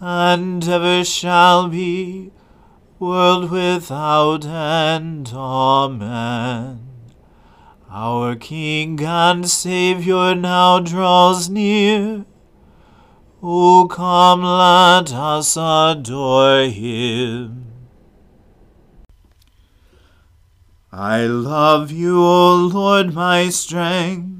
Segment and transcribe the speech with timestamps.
[0.00, 2.30] and ever shall be,
[2.98, 5.32] world without end.
[5.34, 6.88] Amen.
[7.90, 12.24] Our King and Saviour now draws near.
[13.42, 17.66] O come, let us adore him.
[20.90, 24.37] I love you, O Lord, my strength.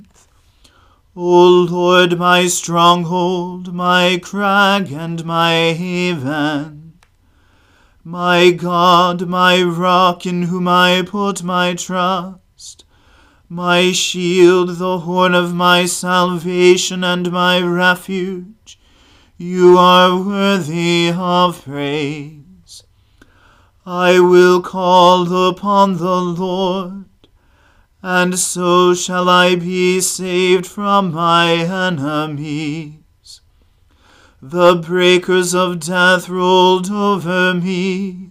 [1.20, 6.92] O Lord, my stronghold, my crag, and my haven,
[8.04, 12.84] my God, my rock, in whom I put my trust,
[13.48, 18.78] my shield, the horn of my salvation, and my refuge,
[19.36, 22.84] you are worthy of praise.
[23.84, 27.07] I will call upon the Lord
[28.02, 32.94] and so shall I be saved from my enemies.
[34.40, 38.30] The breakers of death rolled over me,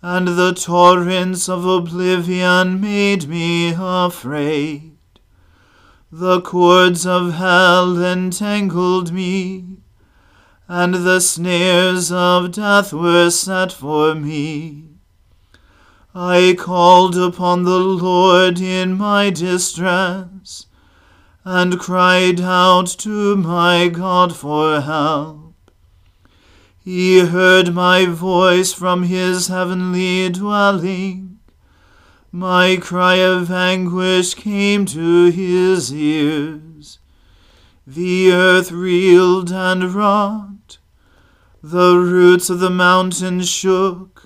[0.00, 4.92] and the torrents of oblivion made me afraid.
[6.10, 9.76] The cords of hell entangled me,
[10.66, 14.89] and the snares of death were set for me.
[16.14, 20.66] I called upon the Lord in my distress,
[21.44, 25.54] and cried out to my God for help.
[26.82, 31.38] He heard my voice from his heavenly dwelling.
[32.32, 36.98] My cry of anguish came to his ears.
[37.86, 40.78] The earth reeled and rocked.
[41.62, 44.19] The roots of the mountains shook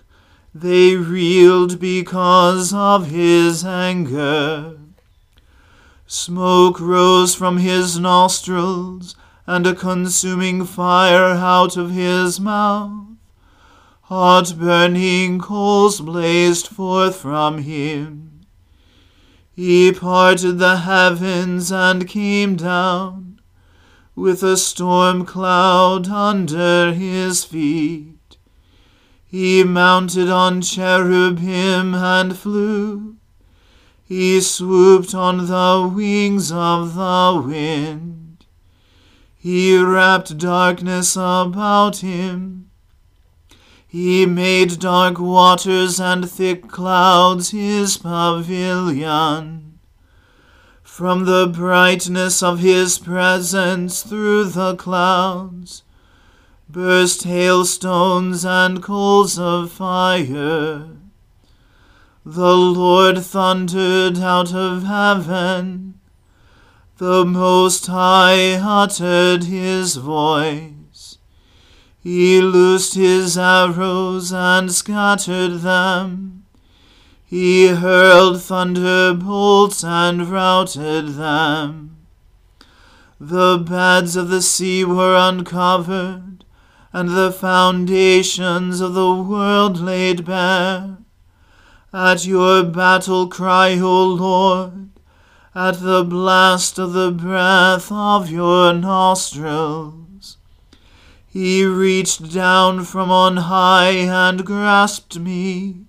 [0.54, 4.78] they reeled because of his anger.
[6.06, 9.16] Smoke rose from his nostrils,
[9.46, 13.08] and a consuming fire out of his mouth.
[14.02, 18.42] Hot burning coals blazed forth from him.
[19.52, 23.40] He parted the heavens and came down
[24.14, 28.13] with a storm cloud under his feet.
[29.34, 33.16] He mounted on cherubim and flew.
[34.04, 38.46] He swooped on the wings of the wind.
[39.34, 42.70] He wrapped darkness about him.
[43.88, 49.80] He made dark waters and thick clouds his pavilion.
[50.84, 55.82] From the brightness of his presence through the clouds
[56.75, 60.88] burst hailstones and coals of fire.
[62.26, 66.00] The Lord thundered out of heaven.
[66.97, 71.19] The Most High uttered his voice.
[72.00, 76.44] He loosed his arrows and scattered them.
[77.25, 81.99] He hurled thunderbolts and routed them.
[83.21, 86.33] The beds of the sea were uncovered,
[86.94, 90.96] and the foundations of the world laid bare.
[91.93, 94.91] At your battle cry, O Lord,
[95.56, 100.37] at the blast of the breath of your nostrils.
[101.26, 105.87] He reached down from on high and grasped me.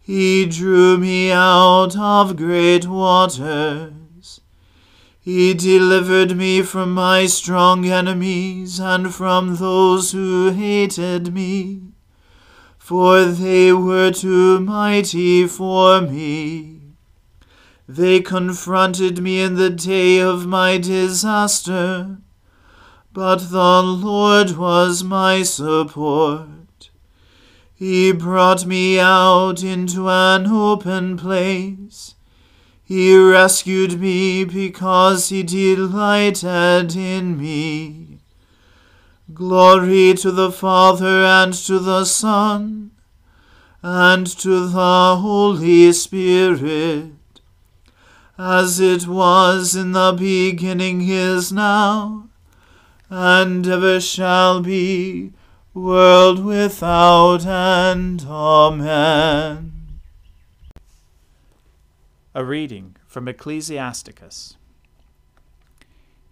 [0.00, 3.92] He drew me out of great waters.
[5.24, 11.94] He delivered me from my strong enemies and from those who hated me
[12.84, 16.82] for they were too mighty for me.
[17.88, 22.18] They confronted me in the day of my disaster,
[23.14, 26.90] but the Lord was my support.
[27.74, 32.16] He brought me out into an open place.
[32.84, 38.18] He rescued me because he delighted in me.
[39.32, 42.90] Glory to the Father and to the Son
[43.82, 47.12] and to the Holy Spirit,
[48.38, 52.28] as it was in the beginning is now,
[53.10, 55.32] and ever shall be,
[55.74, 58.24] world without end.
[58.26, 59.73] Amen.
[62.36, 64.56] A reading from Ecclesiasticus.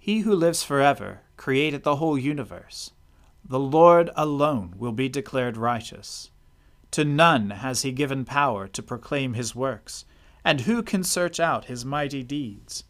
[0.01, 2.91] He who lives forever created the whole universe.
[3.49, 6.33] The Lord alone will be declared righteous.
[6.91, 10.05] To none has he given power to proclaim his works,
[10.45, 12.83] and who can search out his mighty deeds?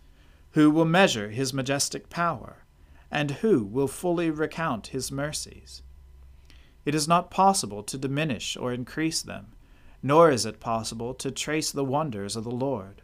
[0.53, 2.65] Who will measure his majestic power,
[3.11, 5.83] and who will fully recount his mercies?
[6.87, 9.49] It is not possible to diminish or increase them,
[10.03, 13.03] nor is it possible to trace the wonders of the Lord.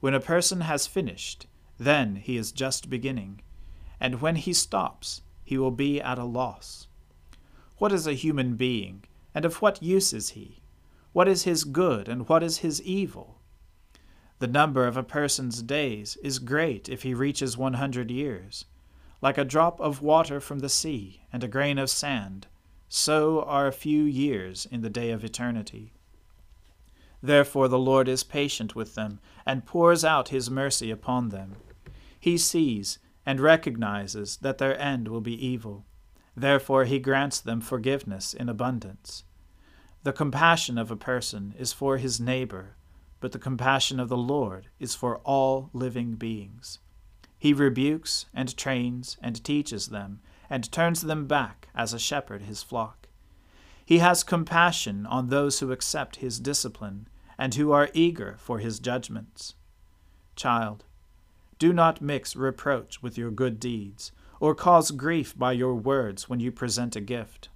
[0.00, 1.46] When a person has finished,
[1.78, 3.40] then he is just beginning
[4.02, 6.88] and when he stops, he will be at a loss.
[7.78, 10.60] What is a human being, and of what use is he?
[11.12, 13.38] What is his good, and what is his evil?
[14.40, 18.64] The number of a person's days is great if he reaches one hundred years.
[19.20, 22.48] Like a drop of water from the sea, and a grain of sand,
[22.88, 25.92] so are a few years in the day of eternity.
[27.22, 31.56] Therefore the Lord is patient with them, and pours out his mercy upon them.
[32.18, 35.86] He sees and recognizes that their end will be evil.
[36.36, 39.24] Therefore, he grants them forgiveness in abundance.
[40.02, 42.76] The compassion of a person is for his neighbor,
[43.20, 46.80] but the compassion of the Lord is for all living beings.
[47.38, 52.62] He rebukes and trains and teaches them, and turns them back as a shepherd his
[52.62, 53.08] flock.
[53.84, 57.08] He has compassion on those who accept his discipline,
[57.42, 59.56] and who are eager for his judgments.
[60.36, 60.84] Child,
[61.58, 66.38] do not mix reproach with your good deeds, or cause grief by your words when
[66.38, 67.48] you present a gift.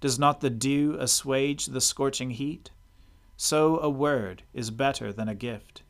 [0.00, 2.70] Does not the dew assuage the scorching heat?
[3.36, 5.82] So a word is better than a gift.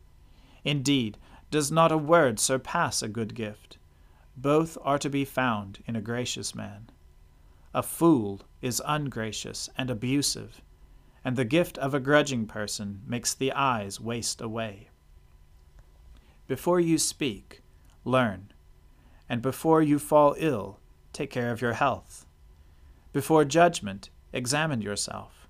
[0.65, 1.19] Indeed,
[1.51, 3.77] does not a word surpass a good gift?
[4.35, 6.89] Both are to be found in a gracious man.
[7.75, 10.63] A fool is ungracious and abusive,
[11.25, 14.89] and the gift of a grudging person makes the eyes waste away.
[16.47, 17.63] Before you speak,
[18.05, 18.53] learn,
[19.29, 20.81] and before you fall ill,
[21.13, 22.27] take care of your health.
[23.13, 25.49] Before judgment, examine yourself,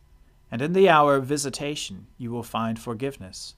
[0.50, 3.55] and in the hour of visitation you will find forgiveness.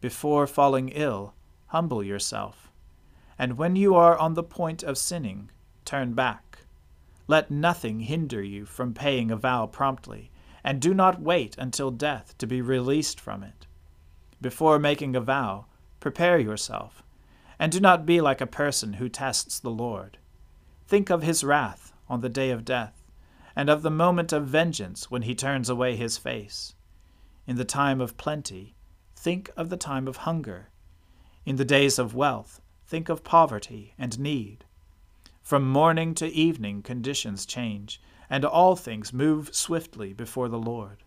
[0.00, 1.34] Before falling ill,
[1.68, 2.70] humble yourself,
[3.38, 5.50] and when you are on the point of sinning,
[5.84, 6.58] turn back.
[7.26, 10.30] Let nothing hinder you from paying a vow promptly,
[10.64, 13.66] and do not wait until death to be released from it.
[14.40, 15.66] Before making a vow,
[16.00, 17.02] prepare yourself,
[17.58, 20.18] and do not be like a person who tests the Lord.
[20.88, 23.02] Think of his wrath on the day of death,
[23.54, 26.74] and of the moment of vengeance when he turns away his face.
[27.46, 28.74] In the time of plenty,
[29.14, 30.70] think of the time of hunger.
[31.44, 34.64] In the days of wealth, think of poverty and need.
[35.42, 38.00] From morning to evening, conditions change,
[38.34, 41.04] and all things move swiftly before the Lord.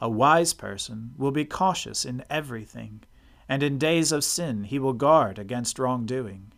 [0.00, 3.02] A wise person will be cautious in everything,
[3.48, 6.52] and in days of sin he will guard against wrongdoing.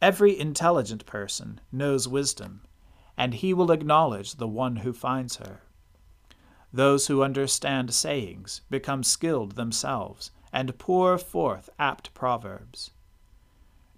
[0.00, 2.60] Every intelligent person knows wisdom,
[3.16, 5.62] and he will acknowledge the one who finds her.
[6.72, 12.92] Those who understand sayings become skilled themselves, and pour forth apt proverbs.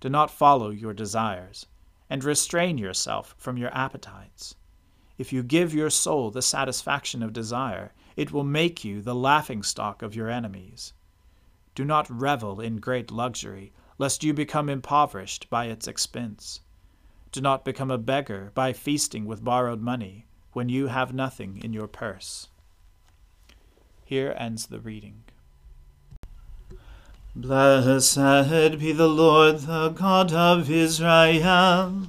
[0.01, 1.67] Do not follow your desires,
[2.09, 4.55] and restrain yourself from your appetites.
[5.16, 9.62] If you give your soul the satisfaction of desire, it will make you the laughing
[9.62, 10.92] stock of your enemies.
[11.75, 16.61] Do not revel in great luxury lest you become impoverished by its expense.
[17.33, 21.73] Do not become a beggar by feasting with borrowed money when you have nothing in
[21.73, 22.49] your purse.
[24.04, 25.25] Here ends the reading.
[27.37, 32.09] Blessed be the Lord, the God of Israel.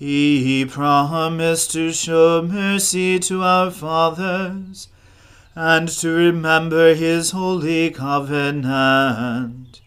[0.00, 4.88] He promised to show mercy to our fathers
[5.54, 9.82] and to remember his holy covenant.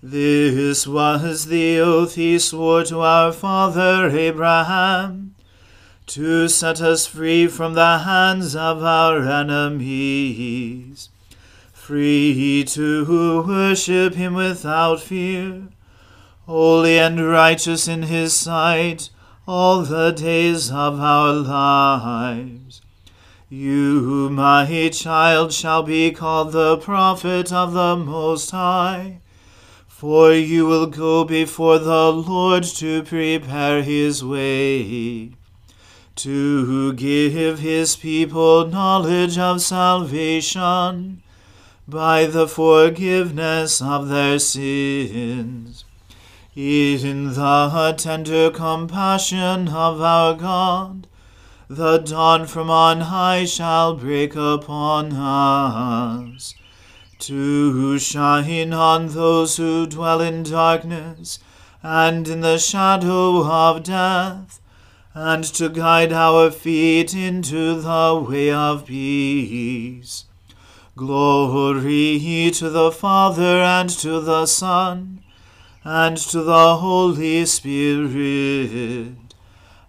[0.00, 5.34] This was the oath he swore to our father Abraham,
[6.06, 11.08] to set us free from the hands of our enemies,
[11.72, 15.62] free to worship him without fear,
[16.46, 19.10] holy and righteous in his sight
[19.48, 22.80] all the days of our lives.
[23.48, 29.18] You, my child, shall be called the prophet of the Most High
[29.98, 35.32] for you will go before the Lord to prepare his way,
[36.14, 41.20] to give his people knowledge of salvation
[41.88, 45.84] by the forgiveness of their sins.
[46.58, 51.06] In the tender compassion of our God,
[51.68, 56.56] the dawn from on high shall break upon us
[57.20, 61.38] to shine on those who dwell in darkness
[61.80, 64.60] and in the shadow of death,
[65.14, 70.24] and to guide our feet into the way of peace.
[70.96, 75.22] Glory to the Father and to the Son
[75.90, 79.16] and to the Holy Spirit,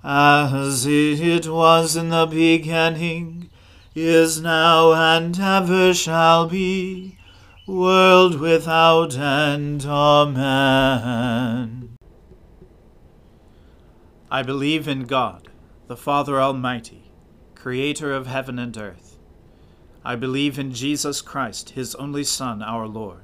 [0.02, 3.50] as it was in the beginning,
[3.94, 7.18] is now, and ever shall be
[7.68, 9.86] world without end.
[9.86, 10.38] Amen.
[14.32, 15.50] I believe in God,
[15.88, 17.12] the Father Almighty,
[17.56, 19.18] creator of heaven and earth.
[20.06, 23.24] I believe in Jesus Christ, his only Son, our Lord.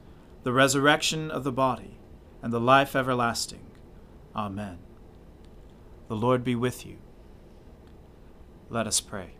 [0.43, 1.99] the resurrection of the body,
[2.41, 3.65] and the life everlasting.
[4.35, 4.79] Amen.
[6.07, 6.97] The Lord be with you.
[8.69, 9.35] Let us pray.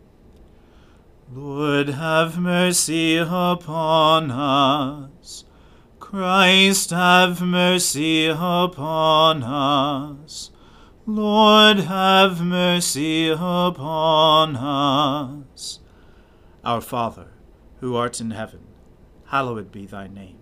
[1.32, 5.44] Lord, have mercy upon us.
[5.98, 10.50] Christ, have mercy upon us.
[11.06, 15.80] Lord, have mercy upon us.
[16.64, 17.28] Our Father,
[17.80, 18.66] who art in heaven,
[19.26, 20.41] hallowed be thy name.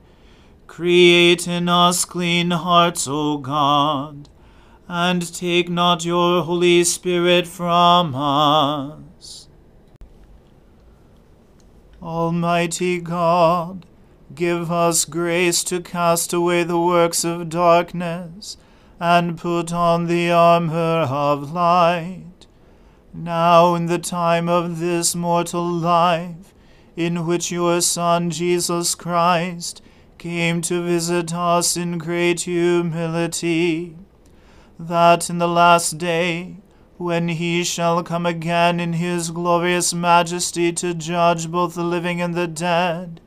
[0.71, 4.29] Create in us clean hearts, O God,
[4.87, 9.49] and take not your Holy Spirit from us.
[12.01, 13.85] Almighty God,
[14.33, 18.55] Give us grace to cast away the works of darkness
[18.97, 22.47] and put on the armor of light.
[23.13, 26.53] Now, in the time of this mortal life,
[26.95, 29.81] in which your Son Jesus Christ
[30.21, 33.97] came to visit us in great humility,
[34.77, 36.57] that in the last day,
[36.97, 42.35] when he shall come again in his glorious majesty to judge both the living and
[42.35, 43.19] the dead,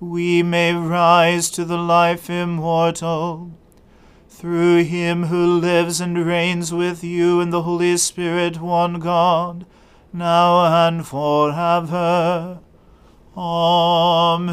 [0.00, 3.52] we may rise to the life immortal.
[4.28, 9.64] Through him who lives and reigns with you in the Holy Spirit, one God,
[10.12, 12.58] now and forever.
[13.36, 14.52] Amen.